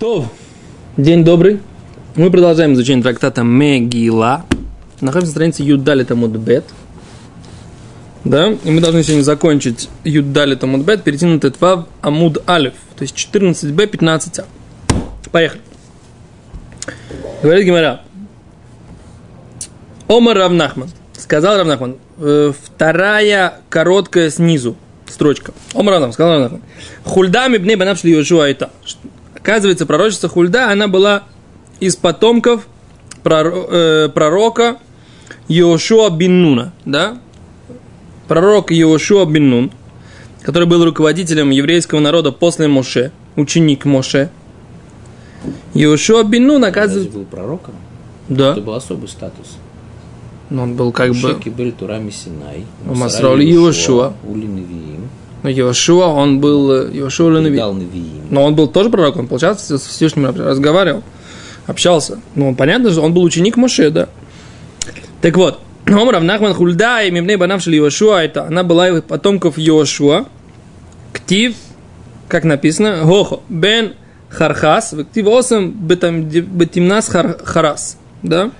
[0.00, 0.24] То,
[0.96, 1.60] день добрый.
[2.16, 4.46] Мы продолжаем изучение трактата Мегила.
[5.02, 6.64] Находимся на странице Юдали Тамуд Бет.
[8.24, 13.02] Да, и мы должны сегодня закончить Юдали Тамуд Бет, перейти на Тетвав Амуд Алиф, то
[13.02, 14.46] есть 14b, 15а.
[15.32, 15.60] Поехали.
[17.42, 18.00] Говорит Гимара.
[20.08, 20.88] Омар Равнахман.
[21.18, 21.96] Сказал Равнахман.
[22.16, 24.76] Э, вторая короткая снизу
[25.06, 25.52] строчка.
[25.74, 26.12] Омар Равнахман.
[26.14, 26.62] Сказал Равнахман.
[27.04, 28.70] Хульдами бней банав шли Йошуа это.
[29.42, 31.24] Оказывается, пророчество Хульда, она была
[31.80, 32.68] из потомков
[33.24, 34.78] э, пророка
[35.48, 37.18] Йошуа бин Нуна, да?
[38.28, 39.70] Пророк Йошуа бин Нун,
[40.42, 44.30] который был руководителем еврейского народа после Моше, ученик Моше.
[45.72, 47.10] Йошуа бин Нун, оказывается...
[47.10, 47.74] был пророком?
[48.28, 48.52] Да.
[48.52, 49.56] Это был особый статус.
[50.50, 51.40] Но он был как бы...
[51.42, 52.66] Кибель Турами Синай.
[52.84, 54.12] Масрали Йошуа.
[54.28, 55.08] Ули Невиим.
[55.42, 56.90] Но Йошуа, он был...
[56.90, 57.40] Йошуа.
[57.40, 58.26] Дал Невиим.
[58.30, 61.02] Но он был тоже пророк, он, получается, с Всевышним разговаривал,
[61.66, 62.20] общался.
[62.34, 64.08] Ну, понятно, что он был ученик Моше, да.
[65.20, 70.26] Так вот, Омрав Нахман Хульда и Мивней Банавшили Йошуа, это она была из потомков Йошуа.
[71.12, 71.54] Ктив,
[72.28, 73.94] как написано, Гохо, Бен
[74.28, 77.98] Хархас, Ктив Осам Бетимнас Харас.
[78.22, 78.50] Да?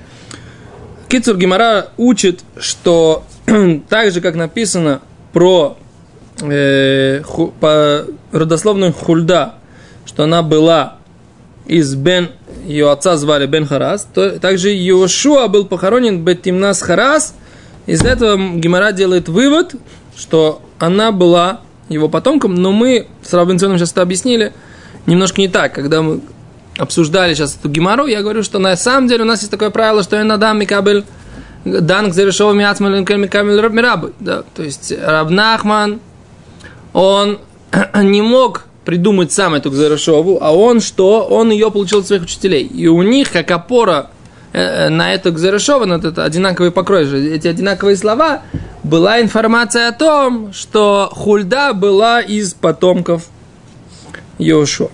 [1.08, 3.24] Кицур Гимара учит, что
[3.88, 5.00] так же, как написано
[5.32, 5.76] про
[6.42, 9.54] э, ху, по родословную Хульда,
[10.06, 10.96] что она была
[11.66, 12.30] из Бен,
[12.66, 17.34] ее отца звали Бен Харас, то также Йошуа был похоронен Бетимнас Харас.
[17.86, 19.74] Из этого Гимара делает вывод,
[20.16, 24.52] что она была его потомком, но мы с Равенционом сейчас это объяснили
[25.06, 25.74] немножко не так.
[25.74, 26.20] Когда мы
[26.78, 30.02] обсуждали сейчас эту Гимару, я говорю, что на самом деле у нас есть такое правило,
[30.02, 31.04] что надам Микабель
[31.64, 34.12] Дан Миацмалин Микабель Мирабы.
[34.20, 36.00] Да, то есть Рабнахман,
[36.92, 37.38] он
[37.94, 41.26] не мог придумать сам эту Гзерешову, а он что?
[41.26, 42.64] Он ее получил от своих учителей.
[42.64, 44.10] И у них, как опора
[44.52, 48.42] э, на эту Гзерешову, на этот одинаковый покрой, эти одинаковые слова,
[48.82, 53.26] была информация о том, что Хульда была из потомков
[54.38, 54.88] Йошуа.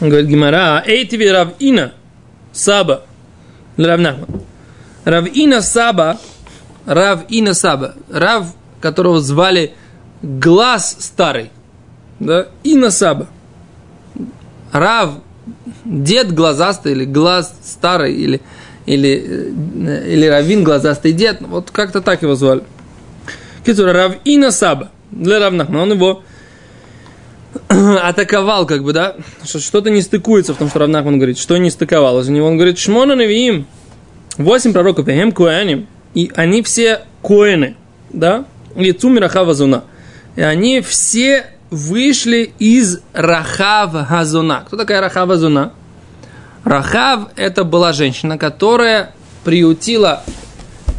[0.00, 1.92] Говорит Гимара, Эйтиви Равина
[2.52, 3.02] Саба
[3.76, 4.42] Равнахман.
[5.04, 6.18] Равина Саба,
[6.86, 9.74] Равина Саба, Рав, которого звали
[10.22, 11.50] Глаз Старый,
[12.18, 13.28] да, Ина Саба.
[14.72, 15.12] Рав,
[15.84, 18.40] дед глазастый, или глаз старый, или,
[18.86, 19.52] или,
[20.06, 22.62] или Равин глазастый дед, вот как-то так его звали.
[23.64, 26.22] Китура Рав Ина Саба, для Равнахмана, он его
[27.68, 31.70] атаковал, как бы, да, что что-то не стыкуется в том, что Равнахман говорит, что не
[31.70, 32.46] стыковалось у него.
[32.46, 33.66] Он говорит, Шмона Навиим,
[34.36, 37.76] восемь пророков, Эхем Куэним, и они все коины,
[38.10, 38.44] да,
[38.76, 39.84] и Цумира Зуна.
[40.36, 44.64] И они все вышли из Рахав Газуна.
[44.66, 45.72] Кто такая Рахав Газуна?
[46.64, 50.22] Рахав– это была женщина, которая приютила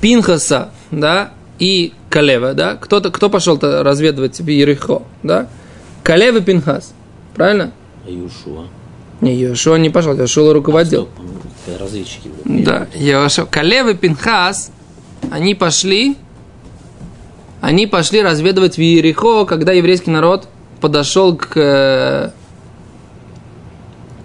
[0.01, 2.75] Пинхаса, да, и Калева, да.
[2.75, 5.47] Кто-то, кто пошел-то разведывать себе Ерехо, да?
[6.03, 6.93] Калев и Пинхас.
[7.35, 7.71] Правильно?
[8.05, 8.65] А Юшуа?
[9.21, 11.09] Не, Йошуа не пошел, Йошуа руководил.
[11.17, 11.21] А,
[11.63, 12.31] стоп, разведчики.
[12.45, 13.45] Да, Йошуа.
[13.45, 14.71] Калев и Пинхас,
[15.29, 16.17] они пошли,
[17.61, 20.47] они пошли разведывать в Иерихо, когда еврейский народ
[20.79, 22.31] подошел к, э,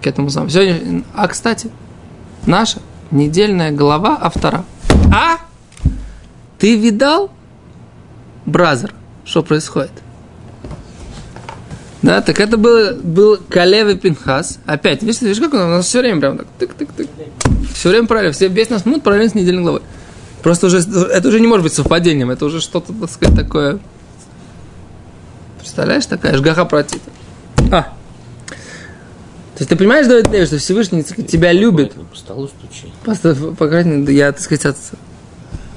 [0.01, 0.49] к этому самому.
[0.49, 1.69] Сегодня, а, кстати,
[2.45, 2.79] наша
[3.11, 4.63] недельная глава автора.
[5.13, 5.39] А?
[6.57, 7.29] Ты видал,
[8.45, 8.93] бразер,
[9.25, 9.91] что происходит?
[12.01, 14.59] Да, так это был, был Калев и Пинхас.
[14.65, 17.09] Опять, видишь, видишь, как он у нас все время прям так тык-тык-тык.
[17.73, 19.81] Все время правильно, все, весь нас минут параллельно с недельной главой.
[20.45, 23.79] Просто уже, это уже не может быть совпадением, это уже что-то, так сказать, такое.
[25.57, 27.01] Представляешь, такая жгаха протит.
[27.71, 27.81] А.
[27.81, 27.89] То
[29.57, 31.93] есть ты понимаешь, Давид Леви, что Всевышний сказать, тебя любит.
[31.93, 32.93] По столу стучи.
[33.03, 34.77] Просто, по крайней мере, я, так сказать, от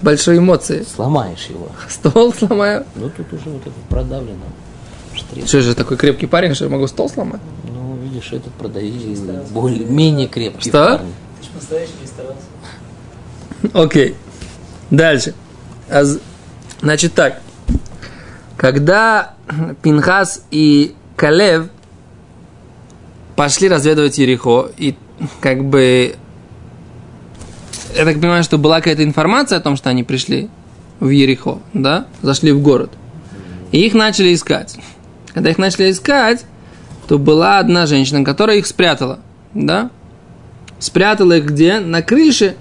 [0.02, 0.84] большой эмоции.
[0.94, 1.70] Сломаешь его.
[1.88, 2.84] Стол сломаю.
[2.94, 4.44] Ну, тут уже вот это продавлено.
[5.14, 5.48] Штрих.
[5.48, 7.40] Что же такой крепкий парень, что я могу стол сломать?
[7.72, 9.16] Ну, видишь, этот продавили
[9.48, 10.98] более, менее крепкий Что?
[10.98, 11.14] парень.
[11.40, 12.42] Ты же настоящий не старался.
[13.72, 14.14] Окей.
[14.90, 15.34] Дальше.
[16.80, 17.40] Значит так.
[18.56, 19.34] Когда
[19.82, 21.68] Пинхас и Калев
[23.36, 24.96] пошли разведывать Ерехо, и
[25.40, 26.16] как бы...
[27.96, 30.50] Я так понимаю, что была какая-то информация о том, что они пришли
[31.00, 32.06] в Ерехо, да?
[32.22, 32.92] Зашли в город.
[33.72, 34.76] И их начали искать.
[35.32, 36.44] Когда их начали искать,
[37.06, 39.20] то была одна женщина, которая их спрятала,
[39.54, 39.90] да?
[40.78, 41.80] Спрятала их где?
[41.80, 42.56] На крыше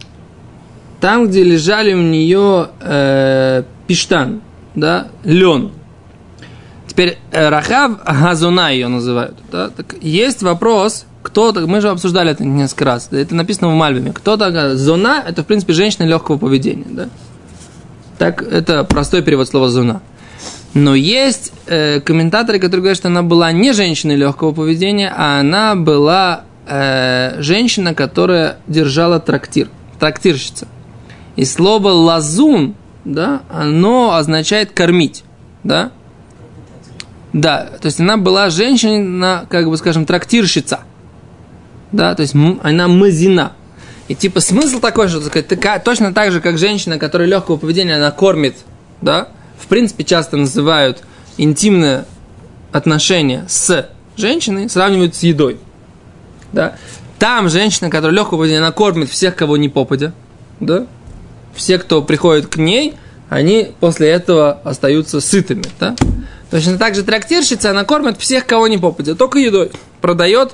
[0.99, 4.41] там, где лежали у нее э, пиштан,
[4.75, 5.71] да, лен.
[6.87, 9.37] Теперь э, Рахав Газуна ее называют.
[9.51, 9.69] Да?
[9.69, 14.37] Так есть вопрос, кто мы же обсуждали это несколько раз, это написано в Мальбиме, кто
[14.37, 17.09] такая зона, это, в принципе, женщина легкого поведения, да?
[18.17, 20.01] Так, это простой перевод слова зона.
[20.73, 25.75] Но есть э, комментаторы, которые говорят, что она была не женщиной легкого поведения, а она
[25.75, 29.69] была э, женщина, которая держала трактир,
[29.99, 30.67] трактирщица.
[31.37, 32.75] И слово лазун,
[33.05, 35.23] да, оно означает кормить,
[35.63, 35.91] да?
[37.31, 40.81] Да, то есть она была женщина, как бы скажем, трактирщица.
[41.93, 43.53] Да, то есть она мазина.
[44.07, 47.95] И типа смысл такой, что сказать, такая, точно так же, как женщина, которая легкого поведения,
[47.95, 48.57] она кормит,
[49.01, 49.29] да,
[49.59, 51.03] в принципе, часто называют
[51.37, 52.05] интимное
[52.71, 55.59] отношение с женщиной, сравнивают с едой.
[56.51, 56.75] Да?
[57.19, 60.13] Там женщина, которая легкого поведения, она кормит всех, кого не попадя.
[60.59, 60.87] Да?
[61.57, 62.95] Все, кто приходит к ней,
[63.29, 65.65] они после этого остаются сытыми.
[65.79, 65.95] Да?
[66.51, 69.71] Точно так же трактирщица, она кормит всех, кого не попадя, только едой.
[69.99, 70.53] Продает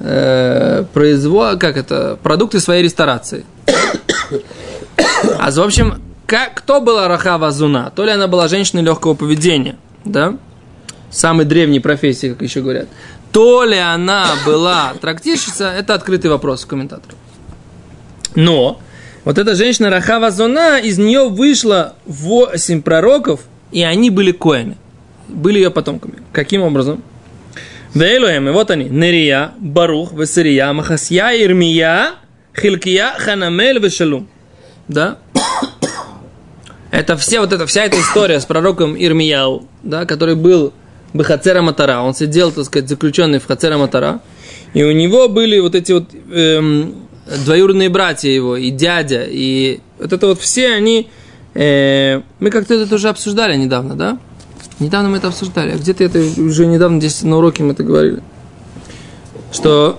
[0.00, 3.46] э, производ, как это, продукты своей ресторации.
[5.38, 7.90] А в общем, как, кто была Рахава Зуна?
[7.96, 10.36] То ли она была женщиной легкого поведения, да?
[11.10, 12.88] Самой древней профессии, как еще говорят.
[13.32, 17.16] То ли она была трактирщица, это открытый вопрос комментаторов.
[18.34, 18.80] Но
[19.24, 23.40] вот эта женщина Рахава Зуна, из нее вышло 8 пророков,
[23.72, 24.76] и они были коями.
[25.28, 26.22] Были ее потомками.
[26.32, 27.02] Каким образом?
[27.94, 32.16] Вейлуэм, вот они, Нерия, Барух, Весерия, Махасья, Ирмия,
[32.54, 34.28] Хилкия, Ханамель, Вешалум.
[34.88, 35.18] Да?
[36.90, 40.72] Это все, вот эта, вся эта история с пророком Ирмияу, да, который был
[41.12, 42.00] Бехацера Матара.
[42.02, 44.20] Он сидел, так сказать, заключенный в Хацера Матара.
[44.74, 46.94] И у него были вот эти вот эм,
[47.26, 51.08] двоюродные братья его, и дядя, и вот это вот все они...
[51.54, 54.18] Э, мы как-то это уже обсуждали недавно, да?
[54.80, 55.72] Недавно мы это обсуждали.
[55.72, 58.22] А где-то это уже недавно здесь на уроке мы это говорили.
[59.52, 59.96] Что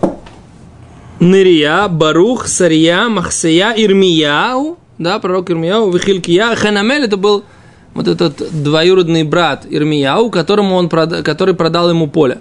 [1.20, 7.46] Нырия, Барух, Сария, Махсия, Ирмияу, да, пророк Ирмияу, Вихилькия, Ханамель, это был
[7.94, 12.40] вот этот двоюродный брат Ирмияу, которому он который продал ему поле.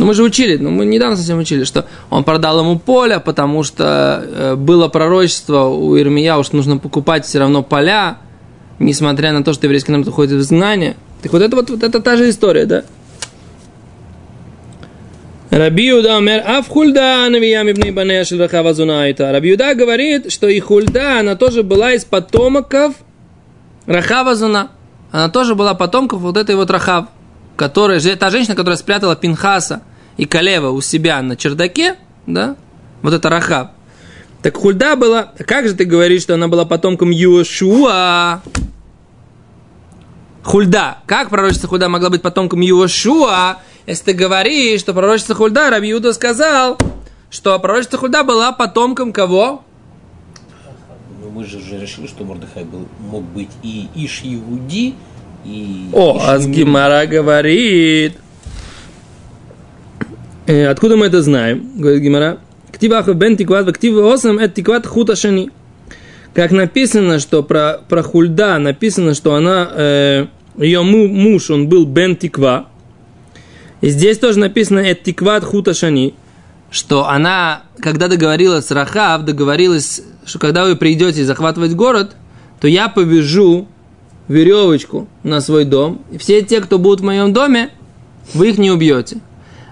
[0.00, 3.62] Ну, мы же учили, ну, мы недавно совсем учили, что он продал ему поле, потому
[3.62, 8.16] что э, было пророчество у Ирмияу, что нужно покупать все равно поля,
[8.78, 10.96] несмотря на то, что еврейский народ уходит в изгнание.
[11.20, 12.84] Так вот это вот, вот это та же история, да?
[15.50, 19.30] Раби Юда умер, а в Хульда навия мибней банея шельрахава зунайта.
[19.30, 22.94] Раби Юда говорит, что и Хульда, она тоже была из потомков
[23.84, 24.70] Рахава Зуна.
[25.12, 27.08] Она тоже была потомков вот этой вот Рахав,
[27.56, 29.82] которая, та женщина, которая спрятала Пинхаса
[30.20, 31.96] и Калева у себя на чердаке,
[32.26, 32.56] да,
[33.00, 33.68] вот это Рахав.
[34.42, 38.42] Так Хульда была, как же ты говоришь, что она была потомком Юшуа?
[40.42, 43.60] Хульда, как пророчество Хульда могла быть потомком Юшуа?
[43.86, 46.76] Если ты говоришь, что пророчество Хульда, Раби Юда сказал,
[47.30, 49.64] что пророчество Хульда была потомком кого?
[51.22, 54.96] Ну, мы же уже решили, что Мордыхай был, мог быть и Иш Иуди,
[55.46, 58.18] и О, Азгимара говорит.
[60.50, 61.70] Э, откуда мы это знаем?
[61.76, 62.40] Говорит Гимара.
[62.72, 65.50] Ктиваху бен тикват, ктива осам это тикват хуташани.
[66.34, 70.26] Как написано, что про, про Хульда написано, что она, э,
[70.58, 72.66] ее муж, он был бен тиква,
[73.80, 76.14] и здесь тоже написано «Этикват хуташани»,
[76.70, 82.16] что она, когда договорилась с Рахав, договорилась, что когда вы придете захватывать город,
[82.60, 83.68] то я повяжу
[84.28, 87.70] веревочку на свой дом, и все те, кто будут в моем доме,
[88.34, 89.18] вы их не убьете.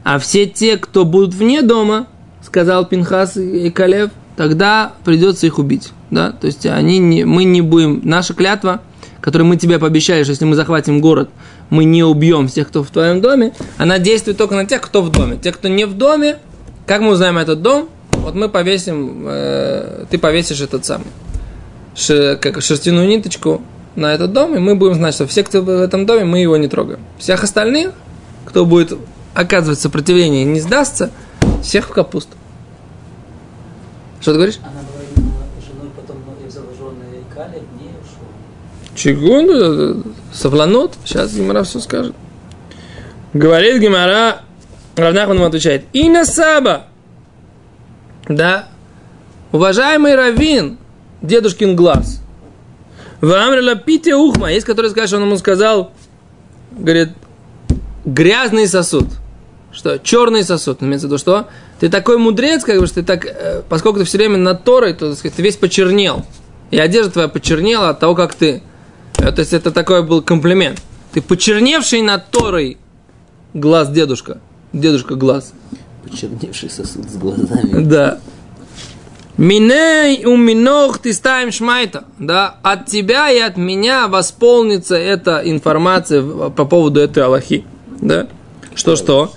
[0.09, 2.07] А все те, кто будут вне дома,
[2.43, 5.91] сказал Пинхас и Калев, тогда придется их убить.
[6.11, 6.33] Да?
[6.33, 8.81] То есть они не, мы не будем, наша клятва,
[9.21, 11.29] которую мы тебе пообещали, что если мы захватим город,
[11.69, 15.11] мы не убьем всех, кто в твоем доме, она действует только на тех, кто в
[15.11, 15.37] доме.
[15.37, 16.39] Те, кто не в доме,
[16.87, 17.91] как мы узнаем этот дом?
[18.13, 21.09] Вот мы повесим, э, ты повесишь этот самый,
[21.95, 23.61] ш, как шерстяную ниточку
[23.95, 26.57] на этот дом, и мы будем знать, что все, кто в этом доме, мы его
[26.57, 27.01] не трогаем.
[27.19, 27.93] Всех остальных,
[28.47, 28.97] кто будет
[29.39, 31.13] оказывать сопротивление и не сдастся,
[31.63, 32.37] всех в капусту.
[34.21, 34.59] Что ты говоришь?
[34.65, 36.17] Она была женой потом
[36.51, 38.27] заложенной Калеб, не ушел.
[38.97, 40.03] Чего?
[40.33, 42.17] Савланот, сейчас Гимара все скажет.
[43.33, 44.41] Говорит Гимара,
[44.97, 46.87] Равнахман отвечает, и на Саба.
[48.29, 48.67] Да,
[49.53, 50.79] уважаемый Равин,
[51.23, 52.21] дедушкин глаз.
[53.21, 53.55] Вам
[53.85, 54.51] пите ухма.
[54.51, 55.93] Есть, который скажет, что он ему сказал,
[56.73, 57.11] говорит,
[58.05, 59.07] грязный сосуд.
[59.79, 59.99] Что?
[59.99, 60.83] Черный сосуд.
[60.83, 61.47] Имеется в виду, что?
[61.81, 64.93] Ты такой мудрец, как бы, что ты так, э, поскольку ты все время над Торой,
[64.93, 66.27] то так сказать, ты весь почернел.
[66.71, 68.63] И одежда твоя почернела от того, как ты
[69.19, 70.81] Э, то есть это такой был комплимент.
[71.13, 72.79] Ты почерневший над Торой
[73.55, 74.41] глаз дедушка.
[74.73, 75.53] Дедушка глаз.
[76.05, 77.85] Почерневший сосуд с глазами.
[77.85, 78.19] Да.
[79.37, 82.05] Миней у минох ты ставим шмайта.
[82.19, 87.65] Да, от тебя и от меня восполнится эта информация по поводу этой Аллахи.
[88.01, 88.27] Да.
[88.75, 89.33] Что-что?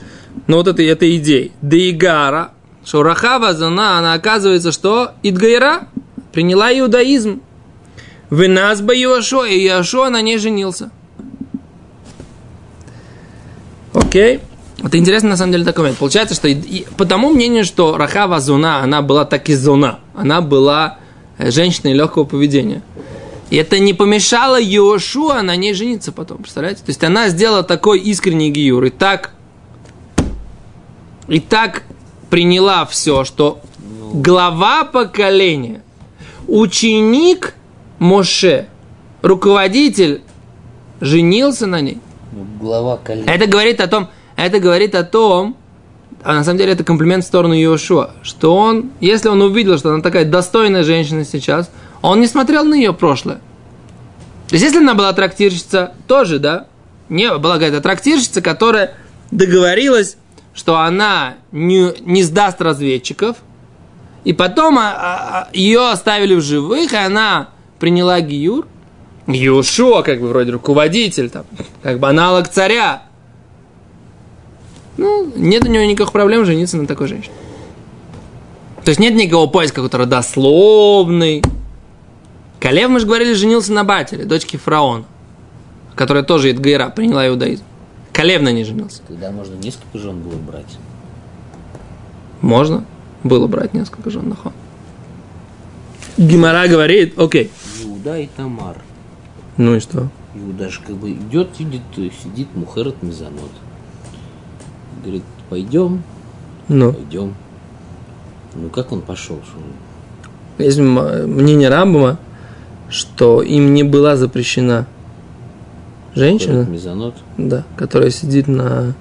[0.48, 1.52] Ну вот это, это идея.
[1.62, 2.52] Деигара,
[2.84, 5.88] что Рахава Зана, она оказывается, что Идгайра
[6.34, 7.42] приняла иудаизм.
[8.30, 10.90] В нас бы Йошуа, и Йошуа на ней женился.
[13.94, 14.40] Окей.
[14.84, 16.00] Это интересно, на самом деле, такой момент.
[16.00, 20.00] Получается, что и- и по тому мнению, что Рахава Зуна, она была так и зона.
[20.16, 20.98] Она была
[21.38, 22.82] э, женщиной легкого поведения.
[23.50, 26.80] И это не помешало Йошуа на ней жениться потом, представляете?
[26.80, 29.32] То есть она сделала такой искренний гиюр и так,
[31.28, 31.84] и так
[32.30, 33.62] приняла все, что
[34.14, 35.82] глава поколения,
[36.48, 37.56] ученик
[38.00, 38.68] Моше,
[39.22, 40.22] руководитель,
[41.00, 42.00] женился на ней.
[42.32, 43.30] Ну, глава колена.
[43.30, 45.58] Это говорит о том, это говорит о том,
[46.24, 49.94] а на самом деле это комплимент в сторону Иошуа, что он, если он увидел, что
[49.94, 51.70] она такая достойная женщина сейчас,
[52.02, 53.42] он не смотрел на ее прошлое.
[54.48, 56.68] То есть, если она была трактирщица, тоже, да,
[57.10, 58.96] не была какая-то трактирщица, которая
[59.32, 60.18] договорилась,
[60.54, 63.38] что она не, не сдаст разведчиков,
[64.24, 68.68] и потом а, а, а, ее оставили в живых, и она приняла Гиюр,
[69.28, 71.46] Иошуа, как бы вроде руководитель, там,
[71.82, 73.04] как бы аналог царя.
[74.98, 77.34] Ну, нет у него никаких проблем жениться на такой женщине.
[78.84, 81.44] То есть нет никакого поиска, какой-то родословный.
[82.60, 85.06] Калев, мы же говорили, женился на Батере, дочке фараона,
[85.96, 87.64] которая тоже Идгайра, приняла иудаизм.
[88.22, 89.02] Калев на ней женился.
[89.08, 90.78] Тогда можно несколько жен было брать.
[92.42, 92.86] Можно
[93.24, 94.54] было брать несколько жен на хон.
[96.18, 97.50] Гимара говорит, окей,
[97.84, 98.78] Иуда и Тамар.
[99.58, 100.08] ну и что?
[100.36, 103.50] Иуда же как бы идет, видит, э, сидит Мухерет Мизанот.
[105.02, 106.04] Говорит, пойдем,
[106.68, 107.34] Ну, пойдем.
[108.54, 109.40] Ну как он пошел?
[110.60, 112.20] Есть мнение Рамбама,
[112.88, 114.86] что им не была запрещена
[116.16, 117.16] женщина, Мизанот.
[117.38, 118.94] да, которая сидит на...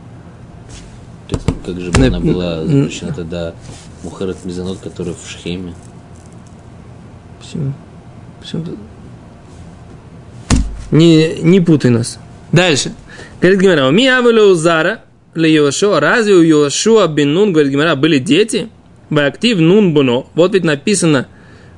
[1.28, 3.54] Так как же На- она была запрещена тогда
[4.02, 5.74] Мухерет Мизанот, которая в Шхеме?
[7.40, 7.72] Почему?
[8.40, 8.64] Почему?
[10.90, 12.18] Не, не путай нас.
[12.52, 12.92] Дальше.
[13.40, 18.18] Говорит Гимара, ми авелу зара ли Йошуа, разве у Йошуа бен Нун, говорит Гимара, были
[18.18, 18.68] дети?
[19.08, 20.26] Бактив Нун Буно.
[20.34, 21.26] Вот ведь написано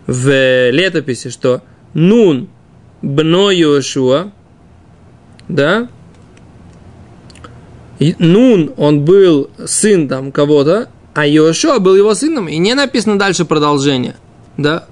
[0.07, 1.63] в летописи, что
[1.95, 2.49] Нун
[3.03, 4.33] Бно Йошуа,
[5.53, 5.89] да?
[8.19, 13.45] Нун, он был сын там кого-то, а Йошуа был его сыном, и не написано дальше
[13.45, 14.17] продолжение,
[14.57, 14.87] да?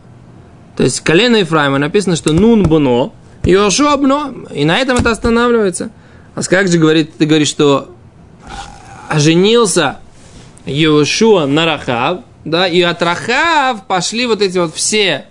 [0.77, 3.13] То есть колено Ефраима написано, что Нун Буно,
[3.43, 5.91] Йошуа Бно, и на этом это останавливается.
[6.35, 7.95] А как же говорит, ты говоришь, что
[9.09, 9.97] оженился
[10.67, 15.27] Йошуа на Рахав, да, и от Рахав пошли вот эти вот все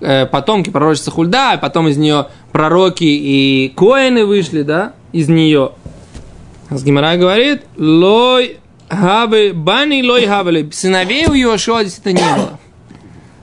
[0.00, 5.72] э, потомки пророчицы Хульда, а потом из нее пророки и коины вышли, да, из нее.
[6.70, 12.60] Гимара говорит, лой хабы, бани лой хабали, сыновей у Йошуа действительно не было.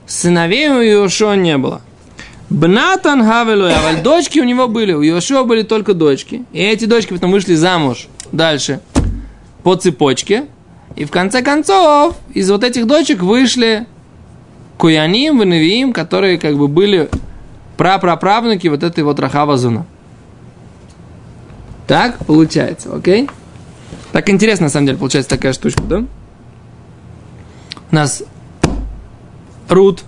[0.06, 1.82] Сыновей у Йошуа не было.
[2.48, 6.44] Бнатан Хавелуя, а дочки у него были, у Йошуа были только дочки.
[6.52, 8.80] И эти дочки потом вышли замуж дальше
[9.62, 10.46] по цепочке.
[10.96, 13.86] И в конце концов из вот этих дочек вышли
[14.78, 17.08] Куяним, Веневиим, которые как бы были
[17.80, 19.86] прапраправнуки вот этой вот Рахава Зуна.
[21.86, 23.30] Так получается, окей?
[24.12, 26.04] Так интересно, на самом деле, получается такая штучка, да?
[27.90, 28.22] У нас
[29.70, 30.04] Рут,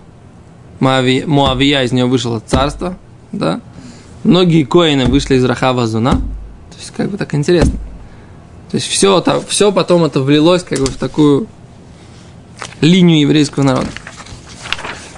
[0.80, 2.98] Моави- Моавия, из нее вышло царство,
[3.32, 3.62] да?
[4.22, 6.12] Многие коины вышли из Рахава Зуна.
[6.12, 7.78] То есть, как бы так интересно.
[8.70, 11.46] То есть, все, это, все потом это влилось как бы в такую
[12.82, 13.88] линию еврейского народа.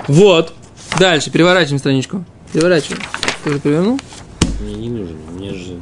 [0.07, 0.55] Вот.
[1.01, 2.25] Дальше, переворачиваем страничку.
[2.55, 3.03] Переворачиваем.
[3.43, 4.01] Ты уже перевернул?
[4.61, 5.81] Мне не нужен, мне же...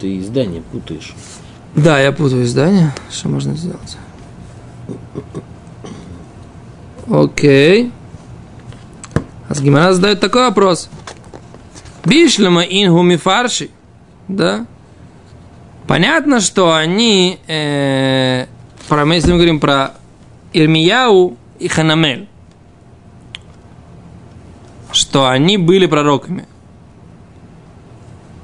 [0.00, 1.14] Ты издание путаешь.
[1.74, 2.94] Да, я путаю издание.
[3.10, 3.98] Что можно сделать?
[7.06, 7.92] Окей.
[9.50, 10.88] А с Гимара задает такой вопрос.
[12.06, 13.68] Бишлема ингу мифарши.
[14.28, 14.66] Да?
[15.86, 18.46] Понятно, что они, э,
[18.88, 19.92] про, мы, если мы говорим про
[20.54, 22.26] Ирмияу и Ханамель,
[24.96, 26.46] что они были пророками.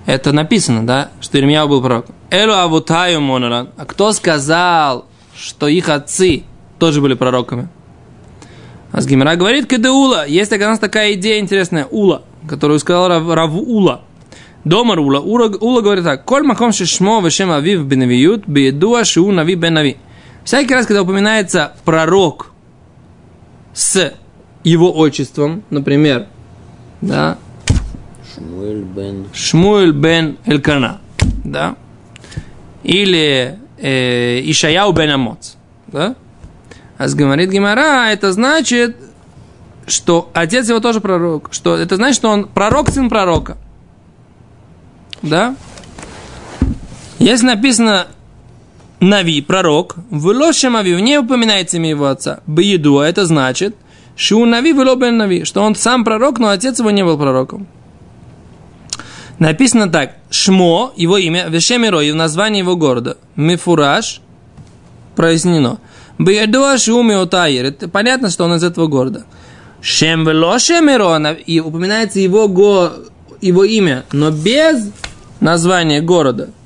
[0.05, 2.15] Это написано, да, что Ирмияу был пророком.
[2.31, 3.71] Элу авутаю моноран.
[3.77, 6.43] А кто сказал, что их отцы
[6.79, 7.69] тоже были пророками?
[8.91, 10.27] А с Гимера говорит, Кедеула.
[10.27, 14.03] Есть у нас такая идея интересная, Ула, которую сказал Рав, Рав Ула.
[14.65, 15.21] Домар Ула.
[15.21, 16.25] Ула, Ула говорит так.
[16.27, 19.97] Коль махом шишмо вешем авив бенавиют, беедуа шиу нави бен нави.
[20.45, 22.53] Всякий раз, когда упоминается пророк
[23.73, 24.13] с
[24.65, 26.27] его отчеством, например,
[27.03, 27.37] да,
[28.35, 29.27] Шмуэль бен.
[29.35, 31.01] Шмуэль бен Элькана,
[31.45, 31.77] да,
[32.83, 35.55] или э, Ишаяу бен Амоц,
[35.89, 36.15] да,
[36.97, 38.97] а говорит Гимара, это значит,
[39.87, 43.59] что отец его тоже пророк, что это значит, что он пророк, сын пророка,
[45.21, 45.57] да,
[47.19, 48.07] если написано
[49.03, 52.39] Нави, пророк, в Лошем Авив не упоминается имя его отца.
[52.47, 53.75] Бееду, а это значит,
[54.17, 57.67] что у Нави Нави, что он сам пророк, но отец его не был пророком.
[59.39, 64.21] Написано так, Шмо, его имя, Вешемиро, и в названии его города, Мифураж,
[65.17, 65.79] прояснено.
[66.19, 69.25] Бееду Шуми Отайер, понятно, что он из этого города.
[69.81, 72.91] Шем Велошемиро, и упоминается его, го,
[73.41, 74.93] его имя, но без
[75.41, 76.51] названия города–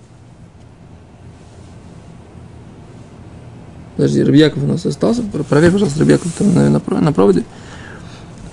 [3.97, 5.23] Подожди, Рыбьяков у нас остался.
[5.23, 7.45] Проверь, пожалуйста, Рыбьяков там, наверное, на, проводе.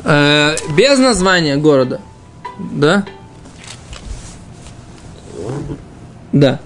[0.05, 2.00] Э, без названия города.
[2.71, 3.05] Да?
[6.31, 6.59] Да.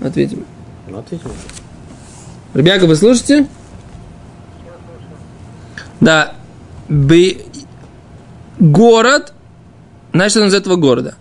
[0.00, 0.44] Ответим.
[0.88, 1.30] Ну, ответим.
[2.52, 3.46] Ребята, вы слушаете?
[6.00, 6.34] Да.
[6.88, 7.36] Б...
[8.58, 9.32] Город,
[10.12, 11.14] значит, он из этого города.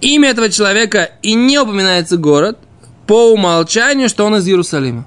[0.00, 2.58] Имя этого человека и не упоминается город
[3.06, 5.06] по умолчанию, что он из Иерусалима.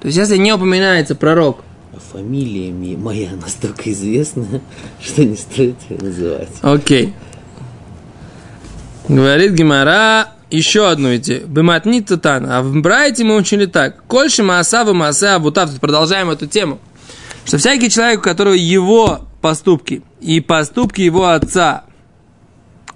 [0.00, 1.62] То есть, если не упоминается пророк,
[1.94, 4.44] А фамилия ми- моя настолько известна,
[5.02, 6.48] что не стоит ее называть.
[6.62, 7.14] окей.
[9.08, 11.46] Говорит Гимара, еще одну идею.
[11.46, 12.46] Бематни тутан.
[12.50, 14.02] А в Брайте мы учили так.
[14.06, 15.70] Кольши маасавы маасе абутав.
[15.70, 16.78] Тут Продолжаем эту тему.
[17.44, 21.84] Что всякий человек, у которого его поступки и поступки его отца,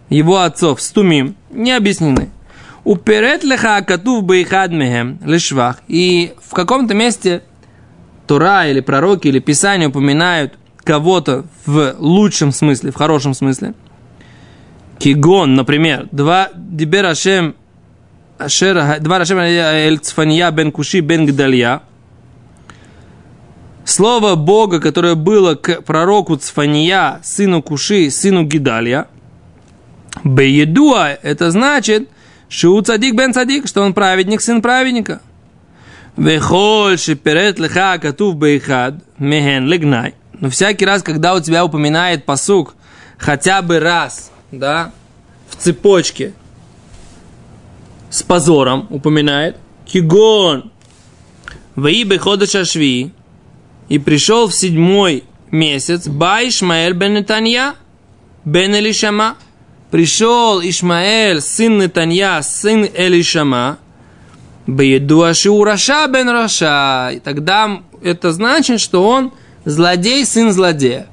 [0.09, 2.30] его отцов, стумим, не объяснены.
[2.84, 5.78] Уперет леха акатув бейхад мехем лишвах.
[5.88, 7.42] И в каком-то месте
[8.26, 13.75] Тура или пророки или Писание упоминают кого-то в лучшем смысле, в хорошем смысле.
[14.99, 17.54] Кигон, например, два дибер Ашем
[18.38, 21.82] Ашер, два Ашем Эль Цфания бен Куши бен Гдалья.
[23.84, 29.08] Слово Бога, которое было к пророку Цфания, сыну Куши, сыну Гидалья.
[30.23, 32.08] Беедуа, это значит,
[32.50, 35.21] Шу цадик бен цадик, что он праведник, сын праведника.
[36.17, 40.15] Вехоль шиперет леха катув бейхад, мехен легнай.
[40.41, 42.75] Но всякий раз, когда у тебя упоминает посук
[43.19, 44.93] хотя бы раз, да,
[45.49, 46.32] в цепочке
[48.10, 50.73] с позором упоминает, кигон,
[51.76, 53.13] ваибе ходыша шви,
[53.89, 57.75] и пришел в седьмой месяц, ба Ишмаэль бен Нетанья,
[58.45, 59.36] бен Элишама,
[59.90, 63.78] пришел Ишмаэль, сын Нетанья, сын Элишама,
[64.66, 67.10] Беедуаши Ураша бен Раша.
[67.12, 69.32] И тогда это значит, что он
[69.64, 71.06] злодей, сын злодея.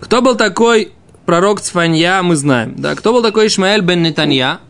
[0.00, 0.92] Кто был такой
[1.24, 2.74] пророк Цфанья, мы знаем.
[2.76, 2.94] Да?
[2.94, 4.60] Кто был такой Ишмаэль бен Нетанья?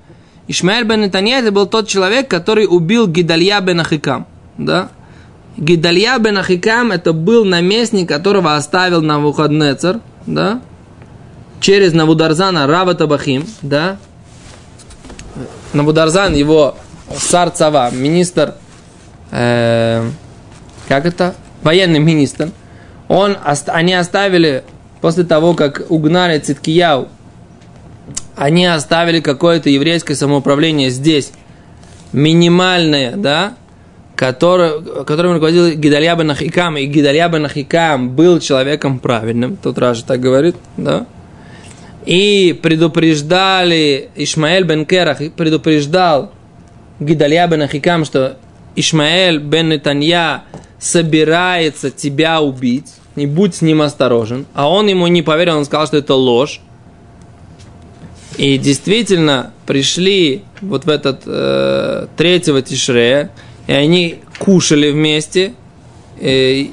[0.46, 4.26] Ишмаэль бен Нетанья это был тот человек, который убил Гидалья бен Ахикам.
[4.56, 4.90] Да?
[5.56, 10.60] Гидалья бен Ахикам это был наместник, которого оставил Навуходнецер, да?
[11.64, 13.96] Через Навударзана Рава Табахим, да?
[15.72, 16.76] Навударзан, его
[17.16, 18.56] царь Цава, министр,
[19.30, 20.06] э,
[20.88, 22.50] как это, военный министр,
[23.08, 24.62] он, они оставили,
[25.00, 27.08] после того, как угнали Циткияу,
[28.36, 31.32] они оставили какое-то еврейское самоуправление здесь,
[32.12, 33.54] минимальное, да,
[34.16, 40.56] которое, которым руководил Гидалья бен и Гидалья бен был человеком правильным, тут Раша так говорит,
[40.76, 41.06] да,
[42.06, 46.32] и предупреждали Ишмаэль бен Керах, предупреждал
[47.00, 48.36] Гидалья бен Ахикам, что
[48.76, 50.44] Ишмаэль бен Нетанья
[50.78, 54.46] собирается тебя убить, не будь с ним осторожен.
[54.54, 56.60] А он ему не поверил, он сказал, что это ложь.
[58.36, 63.30] И действительно пришли вот в этот э, третьего Тишрея,
[63.66, 65.54] и они кушали вместе
[66.20, 66.66] э,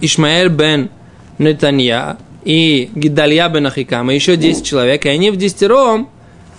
[0.00, 0.90] Ишмаэль бен
[1.38, 6.08] Нетанья и Гидалья бен Ахикам, и еще 10 человек, и они в десятером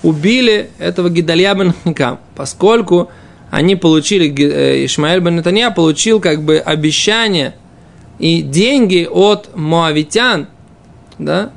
[0.04, 3.10] убили этого Гидалья бен Ахикам, поскольку
[3.52, 7.56] они получили, э, Ишмаэль бен Нетанья получил как бы обещание
[8.20, 10.48] и деньги от моавитян,
[11.18, 11.52] да,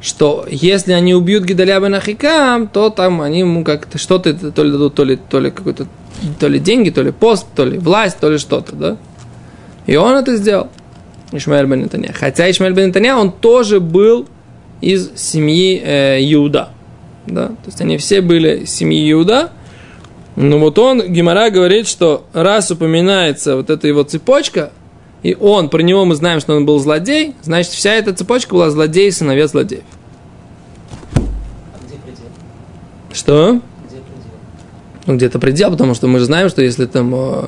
[0.00, 4.70] что если они убьют Гидалья бен Ахикам, то там они ему как-то что-то то ли
[4.70, 5.86] дадут, то ли, то ли какой-то
[6.38, 8.96] то ли деньги, то ли пост, то ли власть, то ли что-то, да.
[9.86, 10.68] И он это сделал.
[11.32, 12.12] Ишмаэль бен Нетанья.
[12.12, 14.28] Хотя Ишмаэль бен Нетанья, он тоже был
[14.80, 16.70] из семьи э, Иуда.
[17.26, 17.48] Да?
[17.48, 19.50] То есть они все были из семьи Иуда.
[20.36, 24.72] Ну вот он, Гимара говорит, что раз упоминается вот эта его цепочка,
[25.22, 28.70] и он, про него мы знаем, что он был злодей, значит, вся эта цепочка была
[28.70, 29.84] злодей и сыновья злодеев.
[31.14, 31.18] А
[31.86, 32.24] где предел?
[33.12, 33.52] Что?
[33.52, 34.32] Где предел?
[35.06, 37.46] Ну, где-то предел, потому что мы же знаем, что если там э,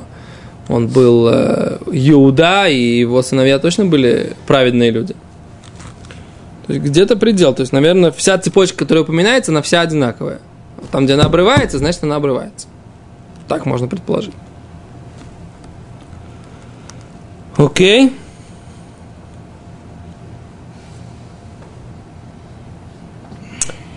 [0.67, 5.15] он был э, Иуда, и его сыновья точно были праведные люди.
[6.65, 7.53] То есть где-то предел.
[7.53, 10.39] То есть, наверное, вся цепочка, которая упоминается, она вся одинаковая.
[10.91, 12.67] Там, где она обрывается, значит, она обрывается.
[13.47, 14.33] Так можно предположить.
[17.57, 18.11] Окей.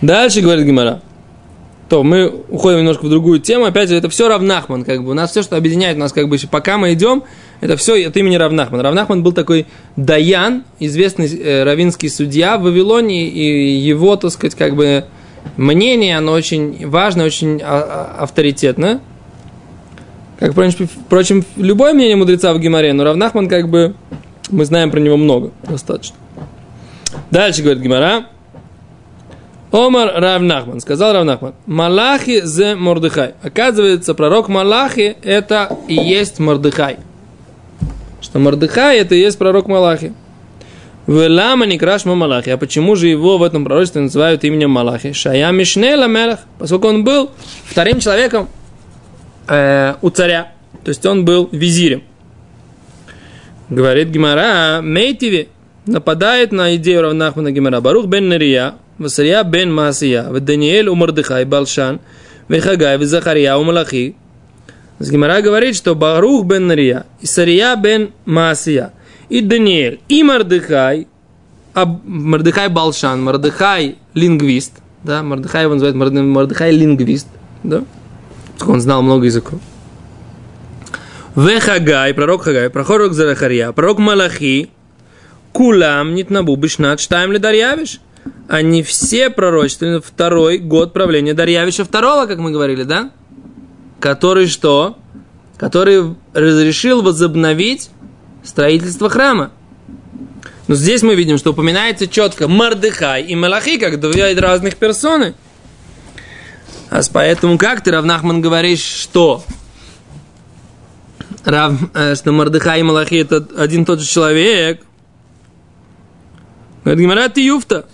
[0.01, 1.01] Дальше говорит Гимара.
[1.89, 3.65] То мы уходим немножко в другую тему.
[3.65, 5.11] Опять же, это все Равнахман, как бы.
[5.11, 7.23] У нас все, что объединяет нас, как бы, пока мы идем,
[7.61, 8.79] это все от имени Равнахман.
[8.81, 14.75] Равнахман был такой Даян, известный э, равинский судья в Вавилоне, и его, так сказать, как
[14.75, 15.05] бы
[15.57, 19.01] мнение, оно очень важно, очень а- а- авторитетно.
[20.37, 23.95] Как, впрочем, любое мнение мудреца в Гимаре, но Равнахман, как бы,
[24.51, 26.15] мы знаем про него много, достаточно.
[27.31, 28.27] Дальше говорит Гимара.
[29.71, 33.35] Омар Равнахман, сказал Равнахман, Малахи зе Мордыхай.
[33.43, 36.97] Оказывается, пророк Малахи это и есть Мордыхай.
[38.21, 40.13] Что Мордыхай это и есть пророк Малахи.
[41.05, 42.49] Велама не крашма Малахи.
[42.49, 45.13] А почему же его в этом пророчестве называют именем Малахи?
[45.13, 46.39] Шая Мишнела Мелах.
[46.59, 47.31] Поскольку он был
[47.65, 48.47] вторым человеком
[49.47, 50.51] э, у царя.
[50.83, 52.03] То есть он был визирем.
[53.69, 55.49] Говорит Гимара, Мейтиви
[55.85, 57.81] нападает на идею Равнахмана Гимара.
[57.81, 61.99] Барух бен Нария, Васария бен Маасия, Даниэль у Мордыхай, Балшан,
[62.49, 64.15] Вехагай, Захария у Малахи.
[64.99, 68.91] Гимара говорит, что Барух бен Нария, Исария бен Маасия,
[69.29, 71.07] и Даниэль, и Мордыхай,
[71.73, 74.73] а Мордыхай Балшан, Мордыхай лингвист,
[75.05, 77.27] да, Мордыхай его называют Морд- Мордыхай лингвист,
[77.63, 77.83] да,
[78.67, 79.59] он знал много языков.
[81.35, 84.69] Вехагай, пророк Хагай, пророк Зарахария, пророк Малахи,
[85.53, 88.01] Кулам нитнабу бишнат штайм ли Дарьявиш.
[88.47, 93.11] Они все пророчественны второй год правления Дарьявиша второго, как мы говорили, да?
[93.99, 94.97] Который что?
[95.57, 97.89] Который разрешил возобновить
[98.43, 99.51] строительство храма.
[100.67, 105.35] Но здесь мы видим, что упоминается четко Мардыхай и Малахи, как две разных персоны.
[106.89, 109.43] А поэтому как ты, Равнахман, говоришь, что?
[111.43, 114.83] Рав, э, что Мардыхай и Малахи это один и тот же человек.
[116.83, 117.85] Говорит, Гимара, ты юфта.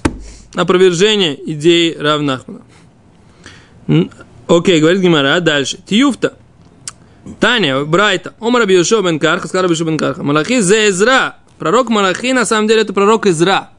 [0.56, 2.62] Опровержение идеи Равнахмана.
[4.48, 5.80] Окей, говорит Гимара, дальше.
[5.86, 6.34] Тиюфта.
[7.40, 10.24] Таня, Брайта, Омар Йошуа бен Карха, сказал Йошуа бен Карха.
[10.24, 11.38] Малахи зе Эзра.
[11.58, 13.70] Пророк Малахи, на самом деле, это пророк Изра.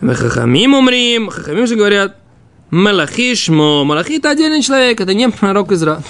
[0.00, 2.16] Хахамим умрим, Хахамим же говорят,
[2.70, 3.84] Малахи шмо.
[3.84, 6.02] Малахи это отдельный человек, это не пророк Изра.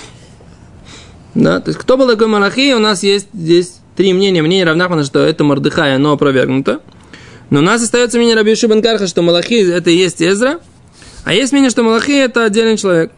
[1.35, 4.43] Да, то есть кто был такой Малахи, у нас есть здесь три мнения.
[4.43, 6.81] Мнение Равнахмана, что это Мордыхай, оно опровергнуто.
[7.51, 10.61] Но у нас остается мнение Раби бен Карха, что Малахи это и есть Эзра.
[11.25, 13.13] А есть мнение, что Малахи это отдельный человек.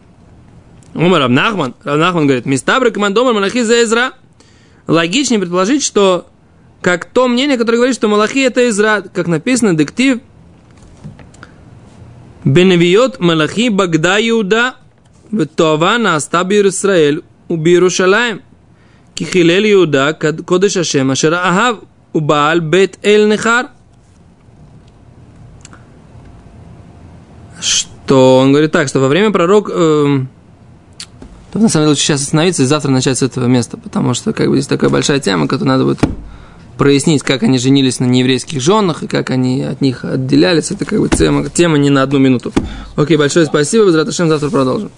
[0.95, 1.75] Умар Равнахман.
[1.83, 4.13] Равнахман говорит, Мистабра командомар Малахи за Эзра.
[4.87, 6.27] Логичнее предположить, что
[6.81, 10.21] как то мнение, которое говорит, что Малахи это Эзра, как написано, дектив
[12.45, 14.75] Беневиот Малахи Багда Иуда
[15.31, 18.43] Ветова Наста Бир Исраэль Убирушалаем
[19.15, 21.81] Кихилель Иуда Кодыш Ашем Ашер Ахав
[22.13, 23.71] Убаал Бет Эль Нехар
[27.61, 29.71] Что он говорит так, что во время пророк
[31.51, 34.33] то на самом деле лучше сейчас остановиться и завтра начать с этого места, потому что
[34.33, 36.01] как бы здесь такая большая тема, которую надо будет
[36.77, 40.71] прояснить, как они женились на нееврейских женах и как они от них отделялись.
[40.71, 42.53] Это как бы тема, тема не на одну минуту.
[42.97, 43.87] Окей, большое спасибо.
[43.87, 44.91] Без завтра продолжим.